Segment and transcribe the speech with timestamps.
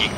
[0.00, 0.10] qui.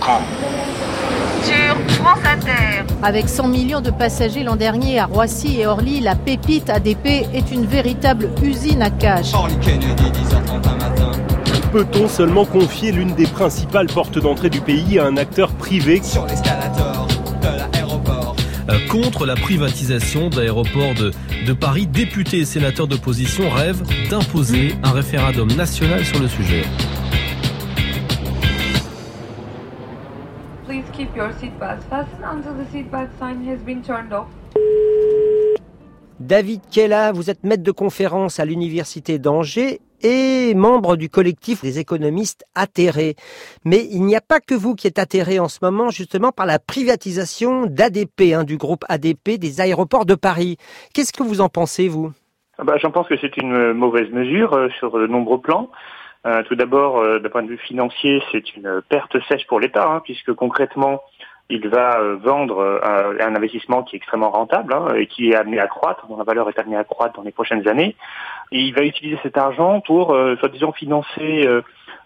[1.42, 2.84] Sur France Inter.
[3.02, 7.50] Avec 100 millions de passagers l'an dernier à Roissy et Orly, la pépite ADP est
[7.50, 9.32] une véritable usine à cash.
[11.72, 16.26] Peut-on seulement confier l'une des principales portes d'entrée du pays à un acteur privé Sur
[16.26, 17.08] l'escalator
[17.40, 18.36] de l'aéroport.
[18.68, 21.12] Euh, contre la privatisation d'aéroports de,
[21.46, 26.64] de Paris, députés et sénateurs d'opposition rêvent d'imposer un référendum national sur le sujet.
[31.22, 34.26] Your seatbelts fastened until the seatbelt sign has been turned off.
[36.18, 41.78] David Kella, vous êtes maître de conférence à l'Université d'Angers et membre du collectif des
[41.78, 43.14] économistes atterrés.
[43.64, 46.46] Mais il n'y a pas que vous qui êtes atterré en ce moment justement par
[46.46, 50.56] la privatisation d'ADP, hein, du groupe ADP des aéroports de Paris.
[50.92, 52.10] Qu'est-ce que vous en pensez, vous?
[52.58, 55.70] Ah bah, J'en pense que c'est une mauvaise mesure euh, sur de nombreux plans.
[56.24, 59.88] Euh, tout d'abord, euh, d'un point de vue financier, c'est une perte sèche pour l'État,
[59.88, 61.02] hein, puisque concrètement,
[61.52, 65.34] il va euh, vendre euh, un investissement qui est extrêmement rentable hein, et qui est
[65.34, 67.94] amené à croître, dont la valeur est amenée à croître dans les prochaines années.
[68.50, 71.62] Il va utiliser cet argent pour, euh, soi-disant, financer euh,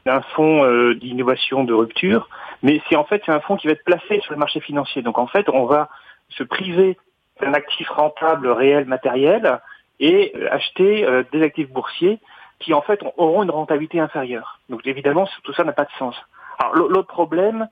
[0.06, 2.28] un fonds d'innovation de rupture.
[2.62, 5.02] Mais c'est en fait c'est un fonds qui va être placé sur le marché financier.
[5.02, 5.88] Donc en fait, on va
[6.28, 6.96] se priver
[7.40, 9.60] d'un actif rentable réel matériel
[9.98, 12.20] et acheter des actifs boursiers
[12.58, 14.60] qui en fait auront une rentabilité inférieure.
[14.68, 16.16] Donc évidemment, tout ça n'a pas de sens.
[16.58, 17.68] Alors l'autre problème,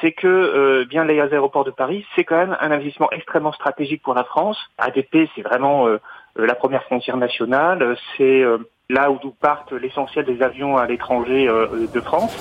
[0.00, 4.02] c'est que euh, bien les aéroports de Paris, c'est quand même un investissement extrêmement stratégique
[4.02, 4.58] pour la France.
[4.78, 5.98] ADP, c'est vraiment euh,
[6.38, 8.58] euh, la première frontière nationale, c'est euh,
[8.88, 12.36] là où partent l'essentiel des avions à l'étranger euh, de France.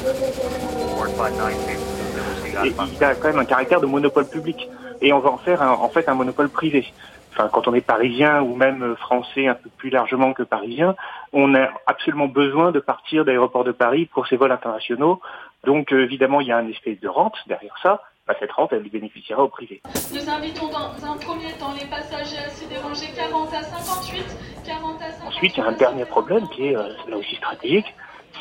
[2.65, 4.69] Et il a quand même un caractère de monopole public.
[5.01, 6.85] Et on va en faire en fait un monopole privé.
[7.31, 10.95] Enfin, quand on est parisien ou même français un peu plus largement que parisien,
[11.31, 15.21] on a absolument besoin de partir d'aéroport de Paris pour ses vols internationaux.
[15.63, 18.01] Donc euh, évidemment, il y a une espèce de rente derrière ça.
[18.27, 19.81] Bah, cette rente, elle bénéficiera au privé.
[20.13, 24.23] Nous invitons dans un premier temps les passagers à se déranger 40 à 58,
[24.65, 25.27] 40 à 58.
[25.27, 27.91] Ensuite, il y a un dernier problème qui est euh, là aussi stratégique,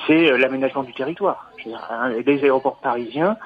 [0.06, 1.50] c'est euh, l'aménagement du territoire.
[1.90, 3.36] Hein, les aéroports parisiens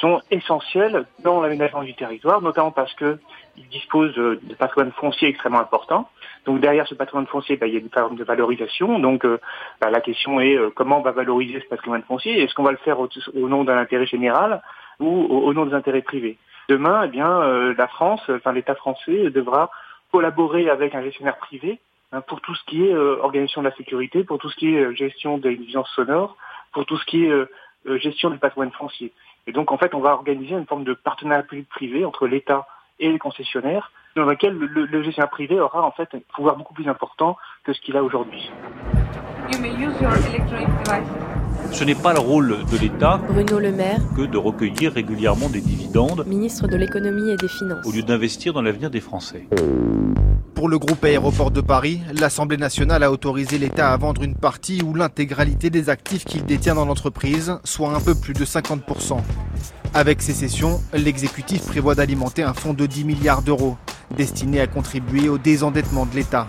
[0.00, 3.18] sont essentiels dans l'aménagement du territoire, notamment parce que
[3.58, 6.08] ils disposent de patrimoine foncier extrêmement important.
[6.48, 8.98] Donc derrière ce patrimoine foncier, bah, il y a une forme de valorisation.
[8.98, 9.38] Donc euh,
[9.80, 12.42] bah, la question est euh, comment on va valoriser ce patrimoine foncier?
[12.42, 13.08] Est-ce qu'on va le faire au,
[13.48, 14.62] nom d'un intérêt général
[15.00, 16.38] ou au, nom des intérêts privés?
[16.68, 19.70] Demain, eh bien, euh, la France, enfin l'État français devra
[20.10, 21.80] collaborer avec un gestionnaire privé
[22.12, 24.74] hein, pour tout ce qui est euh, organisation de la sécurité, pour tout ce qui
[24.74, 26.36] est euh, gestion des nuisances sonores,
[26.72, 27.32] pour tout ce qui est
[27.98, 29.12] gestion du patrimoine foncier.
[29.46, 32.66] Et donc, en fait, on va organiser une forme de partenariat public-privé entre l'État
[33.00, 36.74] et les concessionnaires, dans lequel le, le- gestionnaire privé aura en fait un pouvoir beaucoup
[36.74, 38.50] plus important que ce qu'il a aujourd'hui.
[41.72, 45.60] Ce n'est pas le rôle de l'État Bruno Le Maire, que de recueillir régulièrement des
[45.60, 47.86] dividendes ministre de l'économie et des finances.
[47.86, 49.46] au lieu d'investir dans l'avenir des Français.
[50.54, 54.82] Pour le groupe Aéroport de Paris, l'Assemblée nationale a autorisé l'État à vendre une partie
[54.82, 59.18] ou l'intégralité des actifs qu'il détient dans l'entreprise, soit un peu plus de 50%.
[59.94, 63.76] Avec ces cessions, l'exécutif prévoit d'alimenter un fonds de 10 milliards d'euros,
[64.16, 66.46] destiné à contribuer au désendettement de l'État.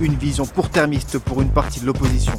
[0.00, 2.34] Une vision court-termiste pour une partie de l'opposition.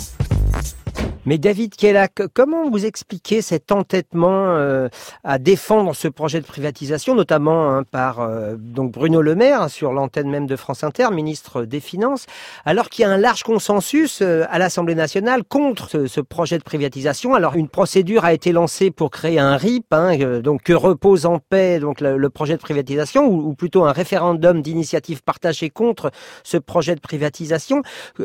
[1.26, 4.90] Mais David Kellac, comment vous expliquez cet entêtement euh,
[5.24, 9.68] à défendre ce projet de privatisation, notamment hein, par euh, donc Bruno Le Maire hein,
[9.70, 12.26] sur l'antenne même de France Inter, ministre des Finances,
[12.66, 16.64] alors qu'il y a un large consensus euh, à l'Assemblée nationale contre ce, projet de
[16.64, 17.36] privatisation?
[17.36, 21.26] Alors une procédure a été lancée pour créer un RIP, hein, euh, donc que repose
[21.26, 26.12] en paix donc le, projet de privatisation, ou, ou plutôt un référendum d'initiative partagée contre
[26.44, 27.82] ce projet de privatisation.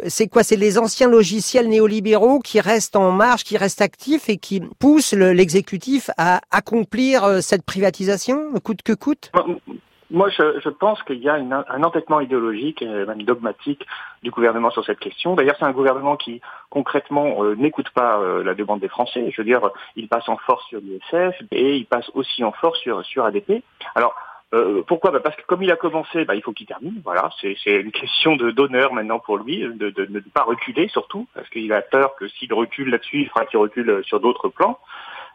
[0.09, 0.43] C'est quoi?
[0.43, 5.15] C'est les anciens logiciels néolibéraux qui restent en marche, qui restent actifs et qui poussent
[5.15, 9.31] le- l'exécutif à accomplir euh, cette privatisation, coûte que coûte?
[10.11, 13.87] Moi, je, pense qu'il y a un entêtement idéologique, et même dogmatique,
[14.23, 15.35] du gouvernement sur cette question.
[15.35, 16.41] D'ailleurs, c'est un gouvernement qui,
[16.71, 19.31] concrètement, euh, n'écoute pas euh, la demande des Français.
[19.31, 19.61] Je veux dire,
[19.97, 23.63] il passe en force sur l'ISF et il passe aussi en force sur, sur ADP.
[23.95, 24.15] Alors,
[24.55, 25.11] euh, pourquoi?
[25.11, 27.01] Bah Parce que comme il a commencé, bah, il faut qu'il termine.
[27.05, 30.89] Voilà, c'est une question de d'honneur maintenant pour lui, de, de- de ne pas reculer
[30.89, 34.49] surtout, parce qu'il a peur que s'il recule là-dessus, il fera qu'il recule sur d'autres
[34.49, 34.79] plans.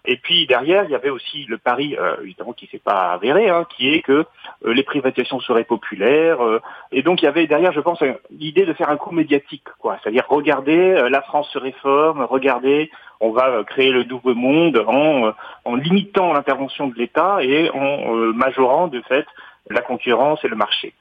[0.05, 3.49] Et puis derrière, il y avait aussi le pari, euh, évidemment, qui s'est pas avéré,
[3.49, 4.25] hein, qui est que
[4.65, 6.43] euh, les privatisations seraient populaires.
[6.43, 6.59] euh,
[6.91, 9.97] et donc il y avait derrière, je pense, l'idée de faire un coup médiatique, quoi.
[10.03, 12.91] C'est-à-dire regardez, euh, la France se réforme, regardez,
[13.21, 15.31] on va euh, créer le nouveau monde en, euh,
[15.63, 19.25] en limitant l'intervention de l'État et en majorant de fait
[19.69, 20.93] la concurrence et le marché.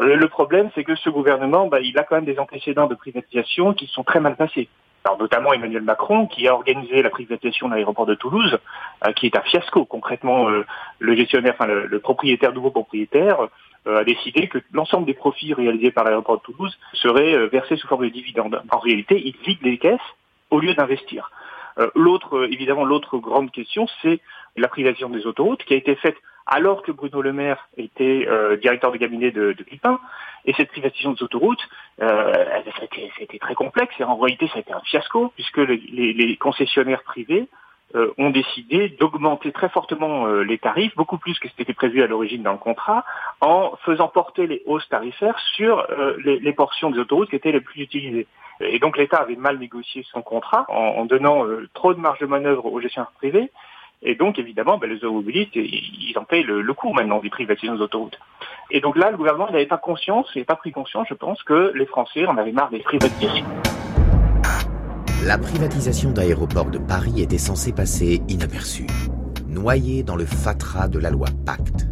[0.00, 2.96] Le, le problème, c'est que ce gouvernement, bah, il a quand même des antécédents de
[2.96, 4.68] privatisation qui sont très mal passés.
[5.04, 8.58] Alors notamment Emmanuel Macron qui a organisé la privatisation de l'aéroport de Toulouse,
[9.06, 9.84] euh, qui est un fiasco.
[9.84, 10.66] Concrètement, euh,
[10.98, 13.48] le gestionnaire, enfin le, propriétaire, nouveau propriétaire,
[13.86, 17.88] euh, a décidé que l'ensemble des profits réalisés par l'aéroport de Toulouse seraient versés sous
[17.88, 18.62] forme de dividendes.
[18.70, 19.98] En réalité, il vide les caisses
[20.50, 21.30] au lieu d'investir.
[21.94, 24.20] L'autre, évidemment, l'autre grande question, c'est
[24.56, 26.16] la privatisation des autoroutes qui a été faite
[26.50, 29.98] alors que Bruno Le Maire était euh, directeur de cabinet de, de Pipin.
[30.44, 31.62] Et cette privatisation des autoroutes,
[32.02, 35.76] euh, a été très complexe et en réalité ça a été un fiasco puisque les,
[35.76, 37.46] les, les concessionnaires privés
[37.94, 41.74] euh, ont décidé d'augmenter très fortement euh, les tarifs, beaucoup plus que ce qui était
[41.74, 43.04] prévu à l'origine dans le contrat,
[43.40, 47.52] en faisant porter les hausses tarifaires sur euh, les, les, portions des autoroutes qui étaient
[47.52, 48.26] les plus utilisées.
[48.60, 52.20] Et donc l'État avait mal négocié son contrat en, en donnant euh, trop de marge
[52.20, 53.50] de manœuvre aux gestionnaires privés
[54.02, 57.68] et donc, évidemment, ben, les automobilistes, ils en payent le, le coût maintenant des des
[57.80, 58.18] autoroutes.
[58.70, 61.72] Et donc là, le gouvernement n'avait pas conscience, n'avait pas pris conscience, je pense, que
[61.74, 63.44] les Français en avaient marre des privatisations.
[65.26, 68.86] La privatisation d'aéroports de Paris était censée passer inaperçue,
[69.46, 71.86] noyée dans le fatras de la loi Pacte.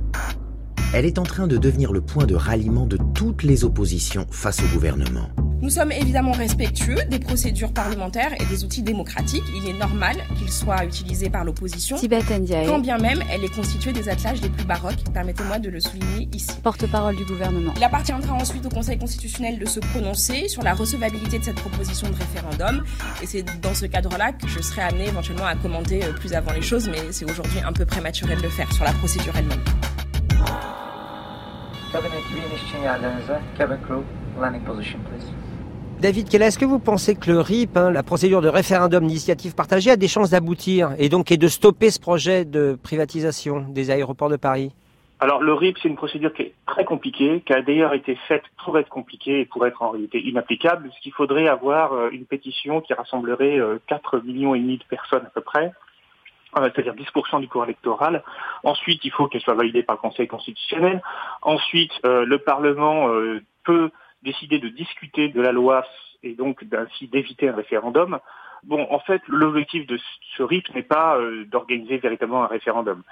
[0.94, 4.62] Elle est en train de devenir le point de ralliement de toutes les oppositions face
[4.62, 5.28] au gouvernement.
[5.60, 9.42] Nous sommes évidemment respectueux des procédures parlementaires et des outils démocratiques.
[9.56, 14.08] Il est normal qu'ils soient utilisés par l'opposition, quand bien même elle est constituée des
[14.08, 15.02] attelages les plus baroques.
[15.12, 16.48] Permettez-moi de le souligner ici.
[16.62, 17.72] Porte-parole du gouvernement.
[17.76, 22.08] Il appartiendra ensuite au Conseil constitutionnel de se prononcer sur la recevabilité de cette proposition
[22.08, 22.84] de référendum.
[23.20, 26.62] Et c'est dans ce cadre-là que je serai amené éventuellement à commenter plus avant les
[26.62, 29.58] choses, mais c'est aujourd'hui un peu prématuré de le faire sur la procédure elle-même.
[36.00, 39.56] David Kella, est-ce que vous pensez que le RIP, hein, la procédure de référendum d'initiative
[39.56, 43.90] partagée, a des chances d'aboutir et donc et de stopper ce projet de privatisation des
[43.90, 44.72] aéroports de Paris?
[45.18, 48.44] Alors le RIP, c'est une procédure qui est très compliquée, qui a d'ailleurs été faite
[48.64, 52.94] pour être compliquée et pour être en réalité inapplicable, puisqu'il faudrait avoir une pétition qui
[52.94, 53.58] rassemblerait
[53.88, 55.72] 4 millions et demi de personnes à peu près,
[56.56, 58.22] c'est-à-dire 10% du corps électoral.
[58.62, 61.02] Ensuite, il faut qu'elle soit validée par le Conseil constitutionnel.
[61.42, 63.90] Ensuite, euh, le Parlement euh, peut
[64.22, 65.84] décider de discuter de la loi
[66.22, 68.18] et donc ainsi d'éviter un référendum.
[68.64, 69.98] Bon, en fait, l'objectif de
[70.36, 73.02] ce RIP n'est pas euh, d'organiser véritablement un référendum.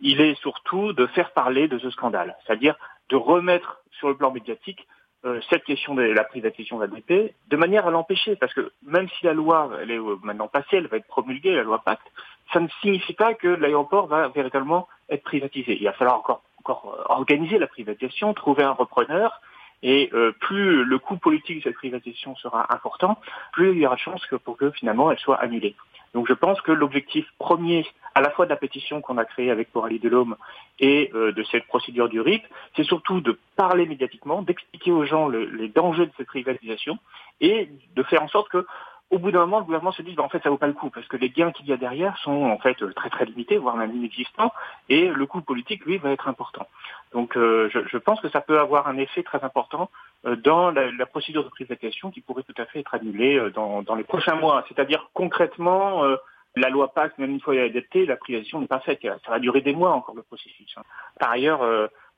[0.00, 2.76] Il est surtout de faire parler de ce scandale, c'est-à-dire
[3.08, 4.86] de remettre sur le plan médiatique
[5.24, 9.24] euh, cette question de la privatisation d'ADP de manière à l'empêcher, parce que même si
[9.24, 12.06] la loi elle est maintenant passée, elle va être promulguée, la loi Pacte,
[12.52, 15.76] ça ne signifie pas que l'aéroport va véritablement être privatisé.
[15.78, 19.40] Il va falloir encore, encore organiser la privatisation, trouver un repreneur,
[19.82, 23.18] et euh, plus le coût politique de cette privatisation sera important,
[23.52, 25.74] plus il y aura de chance que pour que finalement elle soit annulée.
[26.14, 29.50] Donc je pense que l'objectif premier, à la fois de la pétition qu'on a créée
[29.50, 30.36] avec Coralie Delhomme
[30.78, 32.42] et euh, de cette procédure du RIP,
[32.74, 36.98] c'est surtout de parler médiatiquement, d'expliquer aux gens le, les dangers de cette privatisation
[37.40, 38.66] et de faire en sorte que
[39.10, 40.72] au bout d'un moment, le gouvernement se dit, bah, en fait, ça vaut pas le
[40.72, 43.56] coup, parce que les gains qu'il y a derrière sont en fait très très limités,
[43.56, 44.52] voire même inexistants,
[44.88, 46.66] et le coût politique, lui, va être important.
[47.12, 49.90] Donc, euh, je, je, pense que ça peut avoir un effet très important
[50.26, 53.50] euh, dans la, la, procédure de privatisation qui pourrait tout à fait être annulée euh,
[53.50, 54.64] dans, dans les prochains mois.
[54.68, 56.16] C'est-à-dire concrètement, euh,
[56.56, 59.00] la loi PAC, même une fois adaptée, la privatisation n'est pas faite.
[59.02, 60.74] Ça va durer des mois encore le processus.
[61.20, 61.60] Par ailleurs,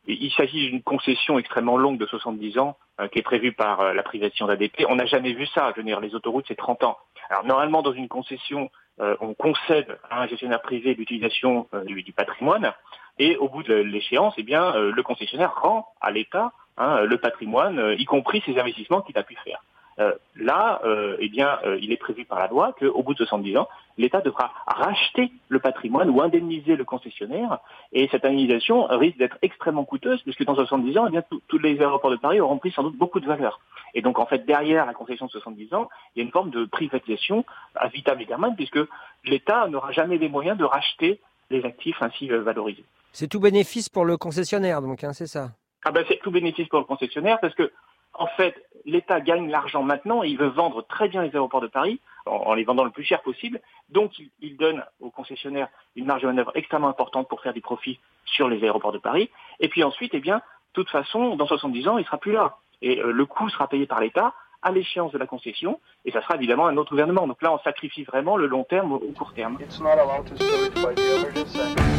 [0.08, 3.93] il s'agit d'une concession extrêmement longue de 70 ans euh, qui est prévue par euh,
[3.93, 4.87] la privatisation d'ADP.
[4.88, 5.70] On n'a jamais vu ça.
[5.72, 6.96] Je veux dire, les autoroutes, c'est 30 ans.
[7.28, 8.70] Alors normalement, dans une concession,
[9.00, 12.73] euh, on concède à un gestionnaire privé l'utilisation du, patrimoine,
[13.18, 17.94] et au bout de l'échéance, eh bien, le concessionnaire rend à l'État hein, le patrimoine,
[17.99, 19.62] y compris ses investissements qu'il a pu faire.
[20.00, 23.19] Euh, là, euh, eh bien, euh, il est prévu par la loi qu'au bout de
[23.19, 27.59] 70 ans, l'État devra racheter le patrimoine ou indemniser le concessionnaire.
[27.93, 31.81] Et cette indemnisation risque d'être extrêmement coûteuse, puisque dans 70 ans, eh bien, tous les
[31.81, 33.61] aéroports de Paris auront pris sans doute beaucoup de valeur.
[33.95, 36.50] Et donc, en fait, derrière la concession de 70 ans, il y a une forme
[36.50, 38.78] de privatisation à vitam aeternam, puisque
[39.25, 42.85] l'État n'aura jamais les moyens de racheter les actifs ainsi valorisés.
[43.12, 45.50] C'est tout bénéfice pour le concessionnaire, donc, hein, c'est ça?
[45.85, 47.73] Ah ben, c'est tout bénéfice pour le concessionnaire, parce que
[48.19, 51.66] en fait, l'État gagne l'argent maintenant et il veut vendre très bien les aéroports de
[51.66, 53.61] Paris en, les vendant le plus cher possible.
[53.88, 57.61] Donc, il, il, donne aux concessionnaires une marge de manœuvre extrêmement importante pour faire des
[57.61, 59.30] profits sur les aéroports de Paris.
[59.61, 60.42] Et puis ensuite, eh bien, de
[60.73, 62.56] toute façon, dans 70 ans, il sera plus là.
[62.82, 66.21] Et euh, le coût sera payé par l'État à l'échéance de la concession, et ça
[66.23, 67.27] sera évidemment un autre gouvernement.
[67.27, 69.59] Donc là, on sacrifie vraiment le long terme au court terme.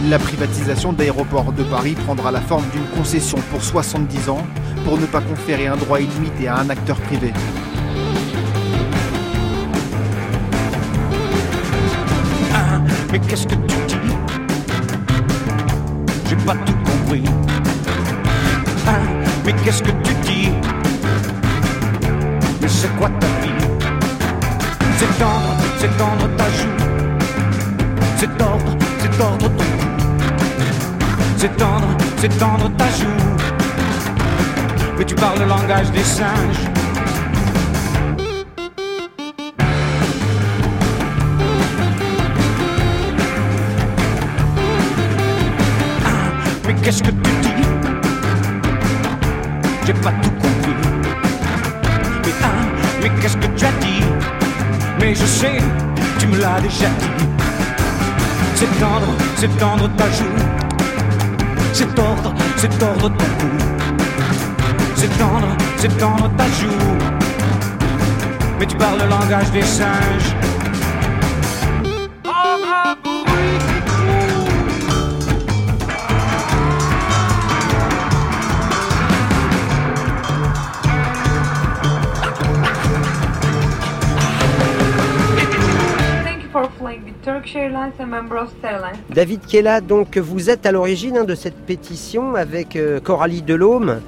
[0.09, 4.45] La privatisation d'aéroports de Paris prendra la forme d'une concession pour 70 ans
[4.83, 7.31] pour ne pas conférer un droit illimité à un acteur privé.
[12.53, 14.17] Ah, mais qu'est-ce que tu dis?
[16.27, 17.23] J'ai pas tout compris.
[18.87, 18.99] Ah,
[19.45, 20.08] mais qu'est-ce que tu dis
[22.69, 23.51] c'est quoi ta vie
[24.97, 26.77] C'est tendre, c'est tendre ta joue.
[28.17, 29.63] C'est tendre, c'est tendre ton cou.
[31.37, 33.07] C'est tendre, c'est tendre ta joue.
[34.97, 36.63] Mais tu parles le langage des singes.
[46.67, 47.28] Mais qu'est-ce que tu
[55.39, 57.25] Tu me l'as déjà dit.
[58.55, 60.25] C'est tendre, c'est tendre ta joue.
[61.71, 63.47] C'est tordre, c'est tordre ton cou.
[64.95, 66.67] C'est tendre, c'est tendre ta joue.
[68.59, 70.35] Mais tu parles le langage des singes.
[87.29, 87.91] Turkish Airlines.
[89.13, 94.01] David Kella, donc vous êtes à l'origine hein, de cette pétition avec euh, Coralie Delhomme.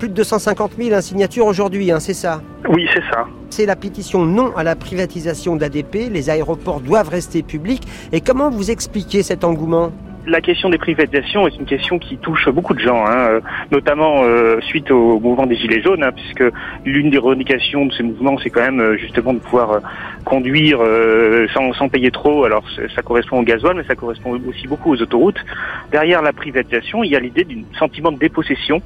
[0.00, 2.42] Plus de 250 000 signatures aujourd'hui, hein, c'est ça?
[2.68, 3.26] Oui, c'est ça.
[3.50, 6.10] C'est la pétition non à la privatisation d'ADP.
[6.10, 7.86] Les aéroports doivent rester publics.
[8.10, 9.92] Et comment vous expliquez cet engouement?
[10.26, 13.40] La question des privatisations est une question qui touche beaucoup de gens, hein, euh,
[13.70, 16.44] notamment euh, suite au mouvement des Gilets jaunes, hein, puisque
[16.86, 19.80] l'une des revendications de ce mouvement, c'est quand même euh, justement de pouvoir euh,
[20.24, 22.44] conduire euh, sans, sans payer trop.
[22.44, 22.64] Alors
[22.96, 25.44] ça correspond au gasoil, mais ça correspond aussi beaucoup aux autoroutes.
[25.92, 28.80] Derrière la privatisation, il y a l'idée d'un sentiment de dépossession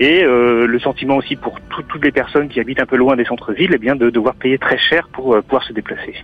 [0.00, 3.16] et euh, le sentiment aussi pour tout- toutes les personnes qui habitent un peu loin
[3.16, 6.14] des centres-villes, eh bien de devoir payer très cher pour pouvoir se déplacer.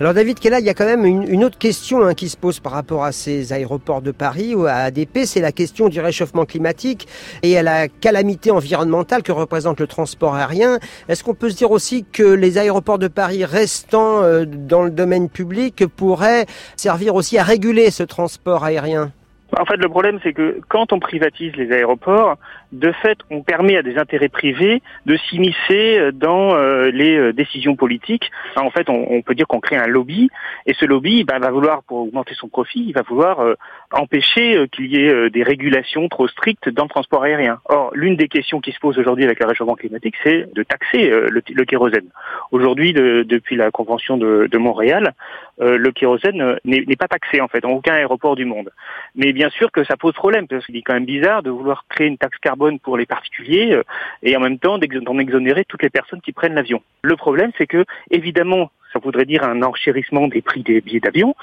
[0.00, 2.58] Alors David Kella, il y a quand même une, autre question hein, qui se pose
[2.58, 6.46] par rapport à ces aéroports de Paris ou à ADP, c'est la question du réchauffement
[6.46, 7.06] climatique
[7.42, 10.78] et à la calamité environnementale que représente le transport aérien.
[11.10, 14.90] Est-ce qu'on peut se dire aussi que les aéroports de Paris restant euh, dans le
[14.90, 19.12] domaine public pourraient servir aussi à réguler ce transport aérien?
[19.58, 22.36] En fait, le problème, c'est que quand on privatise les aéroports,
[22.72, 27.76] de fait, on permet à des intérêts privés de s'immiscer dans euh, les euh, décisions
[27.76, 28.30] politiques.
[28.56, 30.30] En fait, on, peut dire qu'on crée un lobby,
[30.66, 33.54] et ce lobby ben, va vouloir, pour augmenter son profit, il va vouloir euh,
[33.92, 37.58] empêcher euh, qu'il y ait euh, des régulations trop strictes dans le transport aérien.
[37.66, 41.10] Or, l'une des questions qui se pose aujourd'hui avec le réchauffement climatique, c'est de taxer
[41.10, 42.08] euh, le, kérosène.
[42.52, 45.14] Aujourd'hui, de- depuis la convention de, Montréal,
[45.60, 48.70] euh, le kérosène euh, n'est n'est pas taxé en fait dans aucun aéroport du monde.
[49.14, 51.84] Mais bien sûr que ça pose problème, parce qu'il est quand même bizarre de vouloir
[51.88, 53.82] créer une taxe carbone pour les particuliers euh,
[54.22, 56.82] et en même temps d'en exonérer toutes les personnes qui prennent l'avion.
[57.02, 61.34] Le problème, c'est que, évidemment, ça voudrait dire un enchérissement des prix des billets d'avion,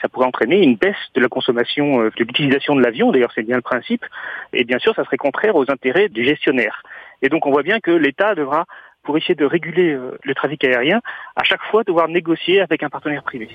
[0.00, 3.42] ça pourrait entraîner une baisse de la consommation, euh, de l'utilisation de l'avion, d'ailleurs c'est
[3.42, 4.04] bien le principe,
[4.52, 6.82] et bien sûr ça serait contraire aux intérêts du gestionnaire.
[7.22, 8.64] Et donc on voit bien que l'État devra,
[9.02, 11.00] pour essayer de réguler euh, le trafic aérien,
[11.36, 13.48] à chaque fois devoir négocier avec un partenaire privé.